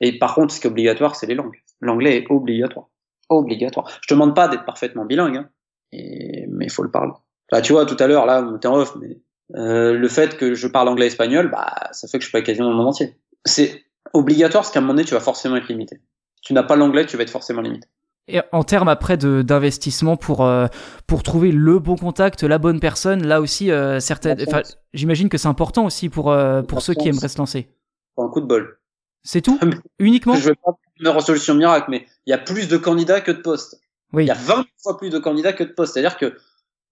[0.00, 1.62] Et par contre, ce qui est obligatoire, c'est les langues.
[1.80, 2.88] L'anglais est obligatoire.
[3.28, 3.88] Obligatoire.
[4.02, 5.48] Je te demande pas d'être parfaitement bilingue, hein,
[5.92, 7.12] mais il faut le parler.
[7.52, 9.18] Là, tu vois, tout à l'heure, là, on était en off, mais
[9.56, 12.40] euh, le fait que je parle anglais et espagnol, bah, ça fait que je peux
[12.40, 13.16] quasiment le monde entier.
[13.44, 16.00] C'est obligatoire parce qu'à un moment donné, tu vas forcément être limité.
[16.42, 17.88] Tu n'as pas l'anglais, tu vas être forcément limité.
[18.32, 20.66] Et en termes après d'investissement pour euh,
[21.06, 24.44] pour trouver le bon contact, la bonne personne, là aussi euh, certaines,
[24.92, 27.68] j'imagine que c'est important aussi pour euh, pour ceux qui aimeraient se lancer.
[28.16, 28.78] Un coup de bol.
[29.22, 29.58] C'est tout
[29.98, 33.32] Uniquement Je vais pas une solution miracle, mais il y a plus de candidats que
[33.32, 33.80] de postes.
[34.12, 34.24] Oui.
[34.24, 35.94] Il y a 20 fois plus de candidats que de postes.
[35.94, 36.36] C'est-à-dire que,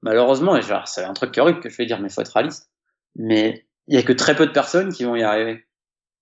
[0.03, 2.71] malheureusement, et c'est un truc horrible que je vais dire, mais faut être réaliste.
[3.17, 5.67] Mais il y a que très peu de personnes qui vont y arriver.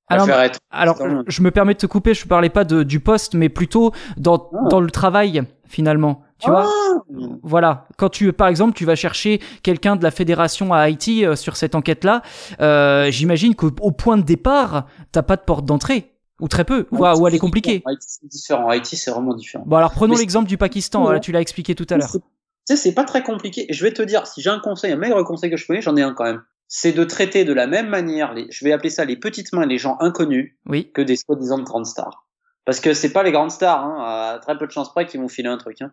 [0.08, 0.58] Alors, être.
[0.70, 3.92] Alors, je me permets de te couper, je parlais pas de, du poste, mais plutôt
[4.16, 4.68] dans, Ah.
[4.68, 6.22] dans le travail, finalement.
[6.38, 6.98] Tu vois Ah
[7.42, 7.88] Voilà.
[7.96, 11.56] Quand tu, par exemple, tu vas chercher quelqu'un de la fédération à Haïti euh, sur
[11.56, 12.22] cette enquête-là,
[12.60, 16.12] euh, j'imagine qu'au au point de départ, t'as pas de porte d'entrée.
[16.40, 16.86] Ou très peu.
[16.92, 17.82] Ou, ou elle est compliquée.
[17.86, 18.68] Haïti, c'est différent.
[18.68, 19.64] Haïti, c'est vraiment différent.
[19.66, 20.98] Bon, alors prenons Mais l'exemple du Pakistan.
[21.00, 21.04] Ouais.
[21.06, 22.10] Voilà, tu l'as expliqué tout à l'heure.
[22.12, 22.20] Tu
[22.66, 23.64] sais, c'est pas très compliqué.
[23.70, 25.80] Et je vais te dire, si j'ai un conseil, un meilleur conseil que je connais,
[25.80, 26.42] j'en ai un quand même.
[26.68, 29.66] C'est de traiter de la même manière, les, je vais appeler ça les petites mains,
[29.66, 30.90] les gens inconnus, Oui.
[30.92, 32.26] que des soi-disant de grandes stars.
[32.64, 34.02] Parce que c'est pas les grandes stars, hein,
[34.34, 35.80] à très peu de chances près qu'ils vont filer un truc.
[35.82, 35.92] Hein.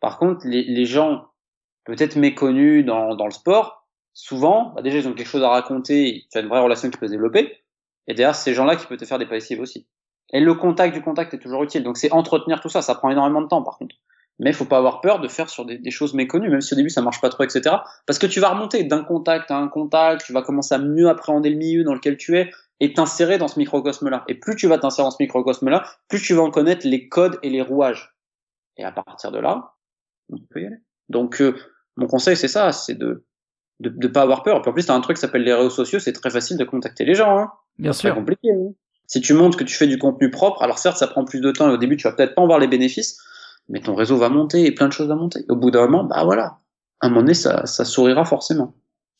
[0.00, 1.26] Par contre, les, les gens
[1.84, 6.26] peut-être méconnus dans, dans le sport, souvent, bah déjà ils ont quelque chose à raconter,
[6.30, 7.56] tu as une vraie relation qui peut se développer,
[8.06, 9.86] et derrière c'est ces gens-là qui peuvent te faire des passives aussi.
[10.32, 13.10] Et le contact du contact est toujours utile, donc c'est entretenir tout ça, ça prend
[13.10, 13.96] énormément de temps par contre.
[14.38, 16.72] Mais il faut pas avoir peur de faire sur des, des choses méconnues, même si
[16.74, 17.76] au début ça marche pas trop, etc.
[18.06, 21.08] Parce que tu vas remonter d'un contact à un contact, tu vas commencer à mieux
[21.08, 24.24] appréhender le milieu dans lequel tu es et t'insérer dans ce microcosme-là.
[24.28, 27.38] Et plus tu vas t'insérer dans ce microcosme-là, plus tu vas en connaître les codes
[27.42, 28.16] et les rouages.
[28.76, 29.74] Et à partir de là,
[30.30, 30.78] on peut y aller.
[31.08, 31.54] Donc, euh,
[31.96, 33.24] mon conseil, c'est ça, c'est de,
[33.80, 34.56] de de pas avoir peur.
[34.56, 36.56] Et puis en plus, t'as un truc qui s'appelle les réseaux sociaux, c'est très facile
[36.56, 37.38] de contacter les gens.
[37.38, 37.52] Hein.
[37.78, 38.14] Bien C'est sûr.
[38.14, 38.48] compliqué.
[38.50, 38.72] hein.
[39.06, 41.50] Si tu montres que tu fais du contenu propre, alors certes, ça prend plus de
[41.52, 43.18] temps et au début, tu vas peut-être pas en voir les bénéfices,
[43.68, 45.44] mais ton réseau va monter et plein de choses vont monter.
[45.48, 46.58] Au bout d'un moment, bah voilà,
[47.00, 48.74] à un moment donné, ça, ça sourira forcément.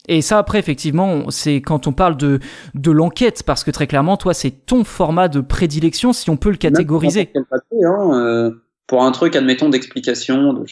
[0.09, 2.40] Et ça, après, effectivement, c'est quand on parle de,
[2.74, 6.50] de l'enquête, parce que très clairement, toi, c'est ton format de prédilection, si on peut
[6.50, 7.26] le catégoriser.
[7.26, 8.50] Papier, hein, euh,
[8.88, 10.64] pour un truc, admettons, d'explication, de,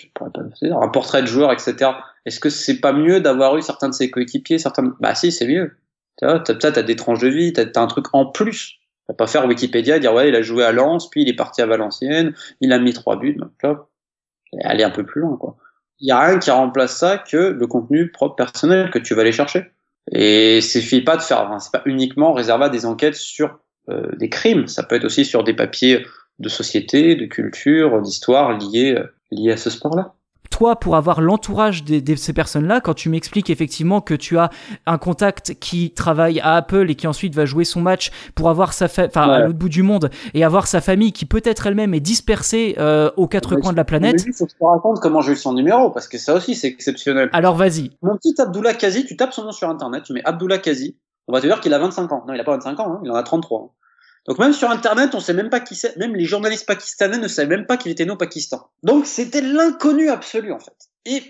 [0.72, 1.92] un portrait de joueur, etc.
[2.26, 5.46] Est-ce que c'est pas mieux d'avoir eu certains de ses coéquipiers, certains, bah si, c'est
[5.46, 5.76] mieux.
[6.18, 8.79] Tu vois, t'as, t'as des tranches de vie, t'as, t'as un truc en plus.
[9.10, 11.34] Vas pas faire Wikipédia et dire, ouais, il a joué à Lens, puis il est
[11.34, 13.50] parti à Valenciennes, il a mis trois buts, donc.
[14.52, 15.56] Et aller un peu plus loin, quoi.
[15.98, 19.22] Il y a rien qui remplace ça que le contenu propre personnel que tu vas
[19.22, 19.72] aller chercher.
[20.12, 23.58] Et c'est suffit pas de faire, enfin, c'est pas uniquement réservé à des enquêtes sur
[23.88, 24.68] euh, des crimes.
[24.68, 26.06] Ça peut être aussi sur des papiers
[26.38, 30.14] de société, de culture, d'histoire liés, euh, liés à ce sport-là.
[30.50, 34.50] Toi, pour avoir l'entourage de, de ces personnes-là, quand tu m'expliques effectivement que tu as
[34.84, 38.72] un contact qui travaille à Apple et qui ensuite va jouer son match pour avoir
[38.72, 41.94] sa fa- enfin à l'autre bout du monde et avoir sa famille qui peut-être elle-même
[41.94, 44.24] est dispersée euh, aux quatre Ouais, coins de la planète.
[44.24, 46.54] Lui, faut que je te raconte comment j'ai eu son numéro, parce que ça aussi,
[46.54, 47.30] c'est exceptionnel.
[47.32, 47.92] Alors vas-y.
[48.02, 50.96] Mon petit Abdullah Kazi, tu tapes son nom sur Internet, tu mets Abdullah Kazi,
[51.28, 52.24] on va te dire qu'il a 25 ans.
[52.26, 53.72] Non, il a pas 25 ans, hein, il en a 33.
[54.30, 55.96] Donc même sur Internet, on sait même pas qui c'est.
[55.96, 58.70] Même les journalistes pakistanais ne savaient même pas qu'il était né au Pakistan.
[58.84, 60.76] Donc c'était l'inconnu absolu en fait.
[61.04, 61.24] Et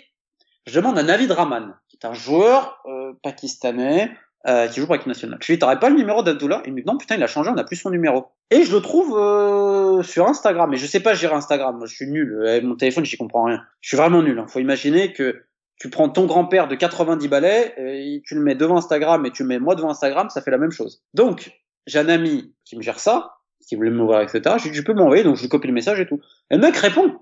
[0.66, 4.10] je demande à Navid Rahman, qui est un joueur euh, pakistanais
[4.46, 5.38] euh, qui joue pour l'équipe nationale.
[5.40, 6.62] Je lui dis, t'aurais pas le numéro d'Abdullah?
[6.66, 8.26] Il me dit, non, putain, il a changé, on n'a plus son numéro.
[8.50, 10.68] Et je le trouve euh, sur Instagram.
[10.68, 11.78] Mais je sais pas gérer Instagram.
[11.78, 12.46] Moi, je suis nul.
[12.46, 13.62] Avec mon téléphone, j'y comprends rien.
[13.80, 14.38] Je suis vraiment nul.
[14.38, 14.46] Hein.
[14.46, 15.42] Faut imaginer que
[15.76, 19.42] tu prends ton grand-père de 90 balais, et tu le mets devant Instagram et tu
[19.42, 21.02] mets moi devant Instagram, ça fait la même chose.
[21.14, 21.50] Donc,
[21.86, 24.56] j'ai un ami qui me gère ça, qui voulait m'ouvrir, etc.
[24.58, 26.20] Je lui dis, tu peux m'envoyer, donc je lui copie le message et tout.
[26.50, 27.18] Et le mec répond.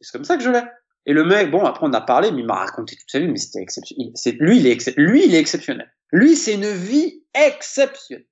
[0.00, 0.62] C'est comme ça que je l'ai.
[1.06, 3.28] Et le mec, bon, après on a parlé, mais il m'a raconté toute sa vie,
[3.28, 4.12] mais c'était exceptionnel.
[4.40, 5.92] Lui, il est lui, il est exceptionnel.
[6.12, 8.26] Lui, c'est une vie exceptionnelle.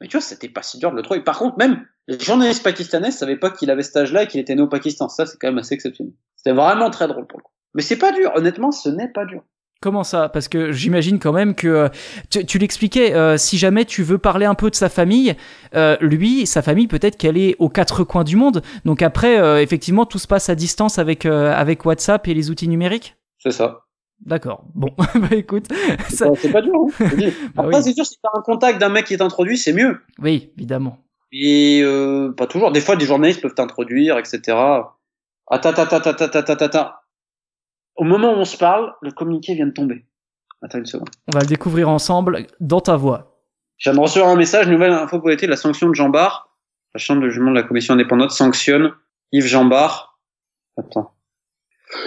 [0.00, 1.22] Mais tu vois, c'était pas si dur de le trouver.
[1.22, 4.54] Par contre, même les journalistes pakistanais savaient pas qu'il avait cet âge-là et qu'il était
[4.54, 5.08] né au Pakistan.
[5.08, 6.12] Ça, c'est quand même assez exceptionnel.
[6.36, 7.52] C'était vraiment très drôle pour le coup.
[7.74, 8.32] Mais c'est pas dur.
[8.34, 9.44] Honnêtement, ce n'est pas dur.
[9.80, 10.28] Comment ça?
[10.28, 11.88] Parce que j'imagine quand même que euh,
[12.30, 13.14] tu, tu l'expliquais.
[13.14, 15.36] euh, si jamais tu veux parler un peu de sa famille,
[15.76, 18.62] euh, lui, sa famille, peut-être qu'elle est aux quatre coins du monde.
[18.84, 22.66] Donc après, euh, effectivement, tout se passe à distance avec avec WhatsApp et les outils
[22.68, 23.16] numériques?
[23.38, 23.82] C'est ça.
[24.26, 24.64] D'accord.
[24.74, 25.66] Bon, bah écoute,
[26.08, 26.74] ça- C'est pas dur.
[26.74, 27.04] Hein.
[27.54, 27.82] Bah Après, oui.
[27.84, 30.00] c'est sûr, si t'as un contact d'un mec qui est introduit, c'est mieux.
[30.20, 30.98] oui, évidemment.
[31.30, 31.84] Et
[32.36, 32.72] pas toujours.
[32.72, 34.40] Des fois, des journalistes peuvent t'introduire, etc.
[35.50, 36.90] Attends, attends, attends, attends, attends, attends, attends.
[37.98, 40.06] Au moment où on se parle, le communiqué vient de tomber.
[40.62, 41.10] Attends une seconde.
[41.26, 43.42] On va le découvrir ensemble dans ta voix.
[43.76, 46.56] Je viens de recevoir un message, nouvelle info pour l'été, la sanction de Jean Barre.
[46.94, 48.92] La chambre de jugement de la commission indépendante sanctionne
[49.32, 50.18] Yves Jean Barre.
[50.78, 51.12] Attends.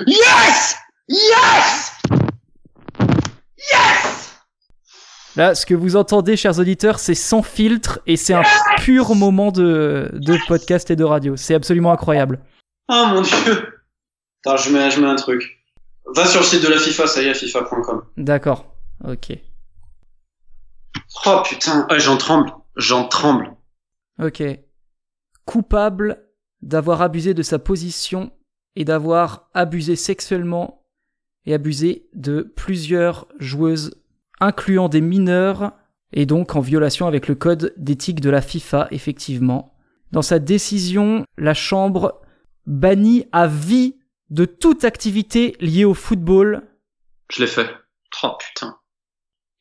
[0.08, 0.78] Yes!
[1.10, 2.02] Yes!
[3.58, 4.40] Yes!
[5.36, 8.44] Là, ce que vous entendez, chers auditeurs, c'est sans filtre et c'est un
[8.78, 11.36] pur moment de, de podcast et de radio.
[11.36, 12.40] C'est absolument incroyable.
[12.90, 13.82] Oh mon dieu.
[14.46, 15.61] Attends, je mets, je mets un truc.
[16.16, 18.04] Va sur le site de la FIFA, ça y est, FIFA.com.
[18.18, 18.76] D'accord.
[19.04, 19.32] Ok.
[21.26, 22.52] Oh putain, ouais, j'en tremble.
[22.76, 23.56] J'en tremble.
[24.22, 24.44] Ok.
[25.46, 26.26] Coupable
[26.62, 28.32] d'avoir abusé de sa position
[28.76, 30.86] et d'avoir abusé sexuellement
[31.46, 33.96] et abusé de plusieurs joueuses,
[34.40, 35.74] incluant des mineurs,
[36.14, 39.76] et donc en violation avec le code d'éthique de la FIFA, effectivement.
[40.12, 42.22] Dans sa décision, la Chambre
[42.68, 43.96] bannit à vie
[44.32, 46.64] de toute activité liée au football.
[47.32, 47.70] Je l'ai fait.
[48.24, 48.78] Oh putain.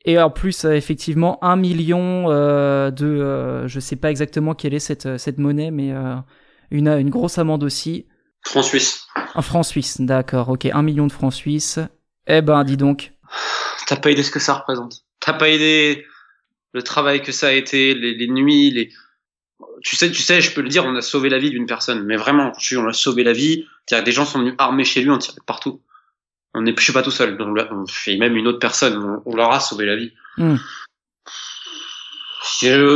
[0.06, 4.72] Et en plus, euh, effectivement, un million euh, de, euh, je sais pas exactement quelle
[4.72, 6.16] est cette cette monnaie, mais euh,
[6.70, 8.06] une une grosse amende aussi.
[8.42, 9.06] Franc suisse.
[9.34, 11.78] Un franc suisse, d'accord, ok, un million de francs suisses.
[12.26, 13.12] Eh ben, dis donc.
[13.86, 15.04] T'as pas idée ce que ça représente.
[15.20, 16.06] T'as pas idée
[16.72, 18.90] le travail que ça a été, les, les nuits, les.
[19.82, 22.04] Tu sais, tu sais, je peux le dire, on a sauvé la vie d'une personne,
[22.04, 23.66] mais vraiment, je suis, on a sauvé la vie.
[23.86, 25.82] C'est-à-dire, des gens sont venus armés chez lui, on tirait partout.
[26.54, 28.96] On est, je suis pas tout seul, on, l'a- on fait même une autre personne,
[28.96, 30.12] on, on leur a sauvé la vie.
[30.36, 30.56] Hmm.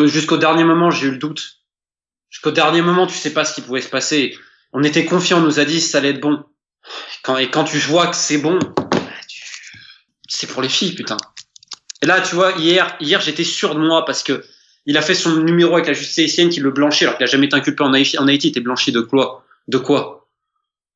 [0.07, 1.61] Jusqu'au dernier moment, j'ai eu le doute.
[2.31, 4.37] Jusqu'au dernier moment, tu sais pas ce qui pouvait se passer.
[4.73, 6.45] On était confiants, on nous a dit ça allait être bon.
[7.23, 8.59] Quand, et quand tu vois que c'est bon,
[9.29, 9.43] tu-
[10.29, 11.17] c'est pour les filles, putain.
[12.03, 14.45] Et là, tu vois, hier, hier, j'étais sûr de moi parce que
[14.87, 17.27] il a fait son numéro avec la justice haïtienne qui le blanchit alors qu'il a
[17.29, 18.19] jamais été inculpé en Haïti.
[18.19, 19.45] En Haïti, il était blanchi de quoi?
[19.69, 20.29] De quoi?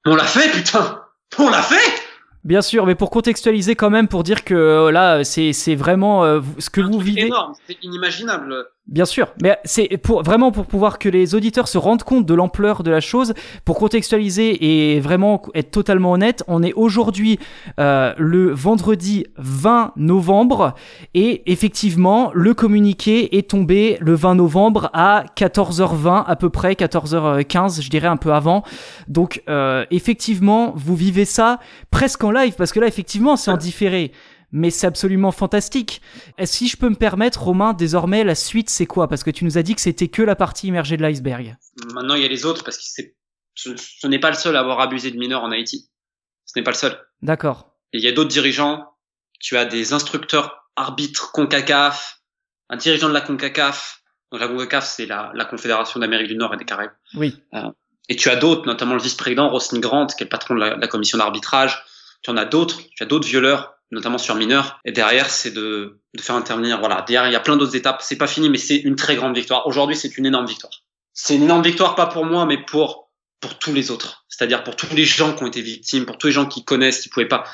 [0.05, 1.03] On l'a fait, putain
[1.39, 2.03] On l'a fait
[2.45, 6.25] Bien sûr, mais pour contextualiser quand même, pour dire que euh, là, c'est c'est vraiment
[6.25, 7.27] euh, ce que vous vivez.
[7.27, 8.69] Énorme, c'est inimaginable.
[8.89, 12.33] Bien sûr, mais c'est pour vraiment pour pouvoir que les auditeurs se rendent compte de
[12.33, 13.35] l'ampleur de la chose.
[13.67, 17.39] Pour contextualiser et vraiment être totalement honnête, on est aujourd'hui
[17.79, 20.75] euh, le vendredi 20 novembre
[21.13, 27.83] et effectivement le communiqué est tombé le 20 novembre à 14h20 à peu près, 14h15
[27.83, 28.63] je dirais un peu avant.
[29.07, 31.59] Donc euh, effectivement vous vivez ça
[31.91, 34.13] presque en live parce que là effectivement c'est en différé
[34.53, 36.01] mais c'est absolument fantastique.
[36.39, 39.09] Et si je peux me permettre, Romain, désormais, la suite, c'est quoi?
[39.09, 41.57] Parce que tu nous as dit que c'était que la partie immergée de l'iceberg.
[41.93, 43.17] Maintenant, il y a les autres parce que c'est,
[43.55, 45.91] ce, n'est pas le seul à avoir abusé de mineurs en Haïti.
[46.47, 46.99] Ce n'est pas le seul.
[47.23, 47.75] D'accord.
[47.93, 48.87] Il y a d'autres dirigeants.
[49.41, 52.23] Tu as des instructeurs arbitres CONCACAF,
[52.71, 54.03] un dirigeant de la CONCACAF.
[54.33, 56.93] Donc la CONCACAF, c'est la, la Confédération d'Amérique du Nord et des Caraïbes.
[57.15, 57.37] Oui.
[58.09, 60.77] Et tu as d'autres, notamment le vice-président Rosny Grant, qui est le patron de la,
[60.77, 61.85] de la commission d'arbitrage.
[62.23, 62.81] Tu en as d'autres.
[62.97, 64.81] Tu as d'autres violeurs, notamment sur mineurs.
[64.85, 66.79] Et derrière, c'est de, de faire intervenir.
[66.81, 67.05] Voilà.
[67.07, 68.03] Derrière, il y a plein d'autres étapes.
[68.03, 69.67] C'est pas fini, mais c'est une très grande victoire.
[69.67, 70.73] Aujourd'hui, c'est une énorme victoire.
[71.13, 73.09] C'est une énorme victoire, pas pour moi, mais pour
[73.41, 74.25] pour tous les autres.
[74.29, 77.01] C'est-à-dire pour tous les gens qui ont été victimes, pour tous les gens qui connaissent,
[77.01, 77.45] qui pouvaient pas.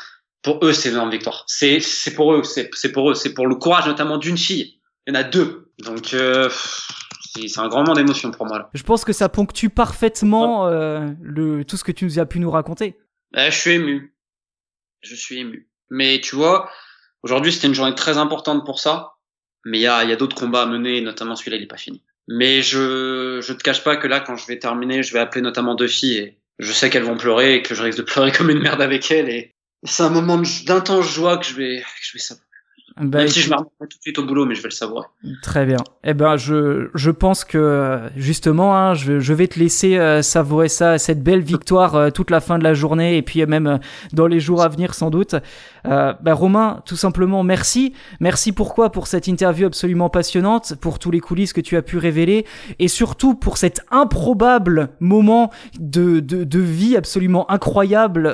[0.42, 1.44] Pour eux, c'est une énorme victoire.
[1.46, 4.80] C'est c'est pour eux, c'est c'est pour eux, c'est pour le courage notamment d'une fille.
[5.06, 5.72] Il y en a deux.
[5.78, 8.70] Donc euh, c'est un grand moment d'émotion pour moi là.
[8.74, 12.38] Je pense que ça ponctue parfaitement euh, le, tout ce que tu nous as pu
[12.40, 12.98] nous raconter.
[13.36, 14.13] Eh, je suis ému.
[15.04, 15.68] Je suis ému.
[15.90, 16.70] Mais tu vois,
[17.22, 19.12] aujourd'hui c'était une journée très importante pour ça.
[19.64, 21.76] Mais il y a, y a d'autres combats à mener, notamment celui-là, il est pas
[21.76, 22.02] fini.
[22.28, 25.40] Mais je, je te cache pas que là, quand je vais terminer, je vais appeler
[25.40, 28.32] notamment deux filles et je sais qu'elles vont pleurer et que je risque de pleurer
[28.32, 31.86] comme une merde avec elles et c'est un moment d'intense joie que je vais, que
[32.00, 32.40] je vais.
[32.96, 34.74] Bah, Même si je remets pas tout de suite au boulot, mais je vais le
[34.74, 35.06] savourer.
[35.42, 35.78] Très bien.
[36.04, 40.68] Eh ben, je, je pense que justement, hein, je, je vais te laisser euh, savourer
[40.68, 43.66] ça, cette belle victoire euh, toute la fin de la journée et puis euh, même
[43.66, 43.78] euh,
[44.12, 45.34] dans les jours à venir sans doute.
[45.84, 47.92] Bah, Romain, tout simplement, merci.
[48.18, 51.98] Merci pourquoi Pour cette interview absolument passionnante, pour tous les coulisses que tu as pu
[51.98, 52.46] révéler
[52.78, 58.28] et surtout pour cet improbable moment de, de, de vie absolument incroyable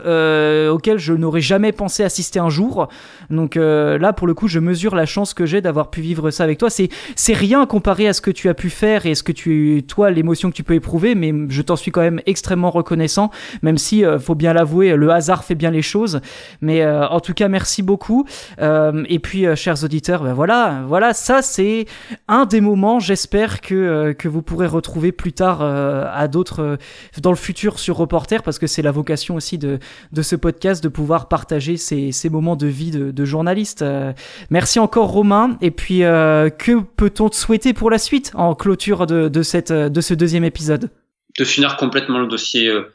[0.71, 2.87] auquel je n'aurais jamais pensé assister un jour.
[3.31, 6.45] Donc là, pour le coup, je mesure la chance que j'ai d'avoir pu vivre ça
[6.45, 6.69] avec toi.
[6.71, 10.11] C'est rien comparé à ce que tu as pu faire et ce que tu toi
[10.11, 13.31] l'émotion que tu peux éprouver, mais je t'en suis quand même extrêmement reconnaissant.
[13.63, 16.21] Même si euh, faut bien l'avouer, le hasard fait bien les choses.
[16.61, 18.27] Mais euh, en tout cas, merci beaucoup.
[18.61, 21.87] Euh, et puis, euh, chers auditeurs, ben voilà, voilà, ça c'est
[22.29, 22.99] un des moments.
[22.99, 26.79] J'espère que que vous pourrez retrouver plus tard à d'autres
[27.21, 29.79] dans le futur sur Reporter, parce que c'est la vocation aussi de
[30.13, 33.85] de ce podcast de pouvoir partager ces ces moments de vie de, de journaliste.
[34.49, 35.59] Merci encore Romain.
[35.61, 39.71] Et puis euh, que peut-on te souhaiter pour la suite en clôture de, de, cette,
[39.71, 40.91] euh, de ce deuxième épisode?
[41.39, 42.93] De finir complètement le dossier euh,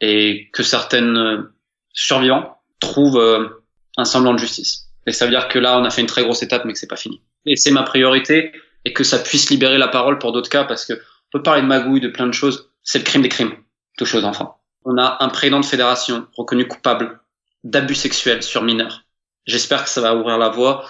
[0.00, 1.48] et que certaines
[1.92, 3.50] survivants trouvent
[3.96, 4.86] un semblant de justice.
[5.06, 6.78] Et ça veut dire que là, on a fait une très grosse étape, mais que
[6.78, 7.22] c'est pas fini.
[7.46, 8.52] Et c'est ma priorité,
[8.84, 11.62] et que ça puisse libérer la parole pour d'autres cas, parce que on peut parler
[11.62, 12.70] de magouille, de plein de choses.
[12.82, 13.54] C'est le crime des crimes,
[13.96, 14.60] touché aux enfants.
[14.84, 17.18] On a un président de fédération reconnu coupable
[17.64, 19.05] d'abus sexuels sur mineurs.
[19.46, 20.84] J'espère que ça va ouvrir la voie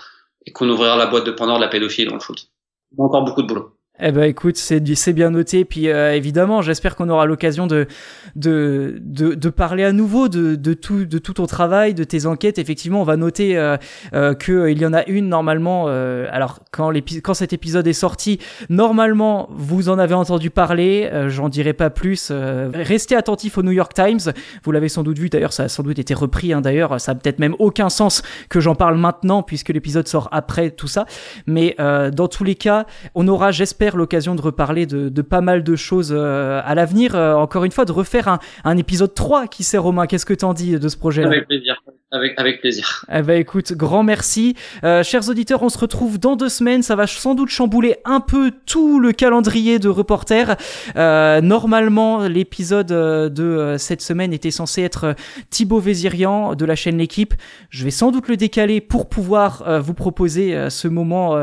[0.46, 2.50] et qu'on ouvrira la boîte de Pandore de la pédophilie dans le foot.
[2.98, 3.75] Encore beaucoup de boulot.
[3.98, 5.64] Eh ben écoute, c'est bien noté.
[5.64, 7.86] Puis euh, évidemment, j'espère qu'on aura l'occasion de,
[8.34, 12.26] de de de parler à nouveau de de tout de tout ton travail, de tes
[12.26, 12.58] enquêtes.
[12.58, 13.78] Effectivement, on va noter euh,
[14.12, 15.86] euh, que il y en a une normalement.
[15.88, 21.08] Euh, alors quand quand cet épisode est sorti, normalement vous en avez entendu parler.
[21.10, 22.30] Euh, j'en dirai pas plus.
[22.74, 24.32] restez attentifs au New York Times.
[24.62, 25.30] Vous l'avez sans doute vu.
[25.30, 26.52] D'ailleurs, ça a sans doute été repris.
[26.52, 30.28] Hein, D'ailleurs, ça a peut-être même aucun sens que j'en parle maintenant puisque l'épisode sort
[30.32, 31.06] après tout ça.
[31.46, 35.76] Mais dans tous les cas, on aura, j'espère l'occasion de reparler de, pas mal de
[35.76, 37.14] choses euh, à l'avenir.
[37.14, 40.06] Euh, encore une fois, de refaire un, épisode 3 qui sert Romain.
[40.06, 41.28] Qu'est-ce que t'en dis de ce projet-là?
[41.28, 41.82] Avec plaisir.
[42.12, 43.04] Avec, plaisir.
[43.12, 44.54] Eh ben écoute, grand merci.
[44.84, 46.84] Euh, chers auditeurs, on se retrouve dans deux semaines.
[46.84, 50.54] Ça va sans doute chambouler un peu tout le calendrier de reporters.
[50.94, 55.16] Euh, normalement, l'épisode euh, de cette semaine était censé être
[55.50, 57.34] Thibaut Vézirian de la chaîne L'équipe.
[57.70, 61.36] Je vais sans doute le décaler pour pouvoir vous proposer ce moment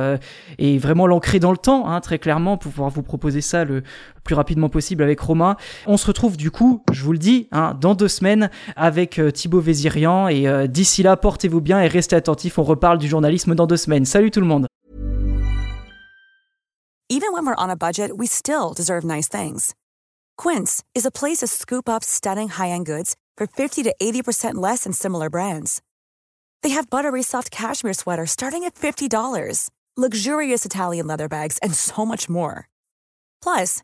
[0.58, 3.84] et vraiment l'ancrer dans le temps, hein, très clairement, pour pouvoir vous proposer ça le
[4.24, 5.58] plus rapidement possible avec Romain.
[5.86, 9.62] On se retrouve du coup, je vous le dis, hein, dans deux semaines avec Thibaut
[9.62, 12.58] Vézirian et d'ici là, portez-vous bien et restez attentifs.
[12.58, 14.06] On reparle du journalisme dans deux semaines.
[14.06, 14.68] Salut tout le monde.
[17.10, 19.76] Even when we're on a budget, we still deserve nice things.
[20.36, 24.86] Quince is a place to scoop up stunning high-end goods for 50 to 80% less
[24.86, 25.82] than similar brands.
[26.64, 32.04] They have buttery soft cashmere sweaters starting at $50, luxurious Italian leather bags, and so
[32.04, 32.68] much more.
[33.44, 33.84] Plus,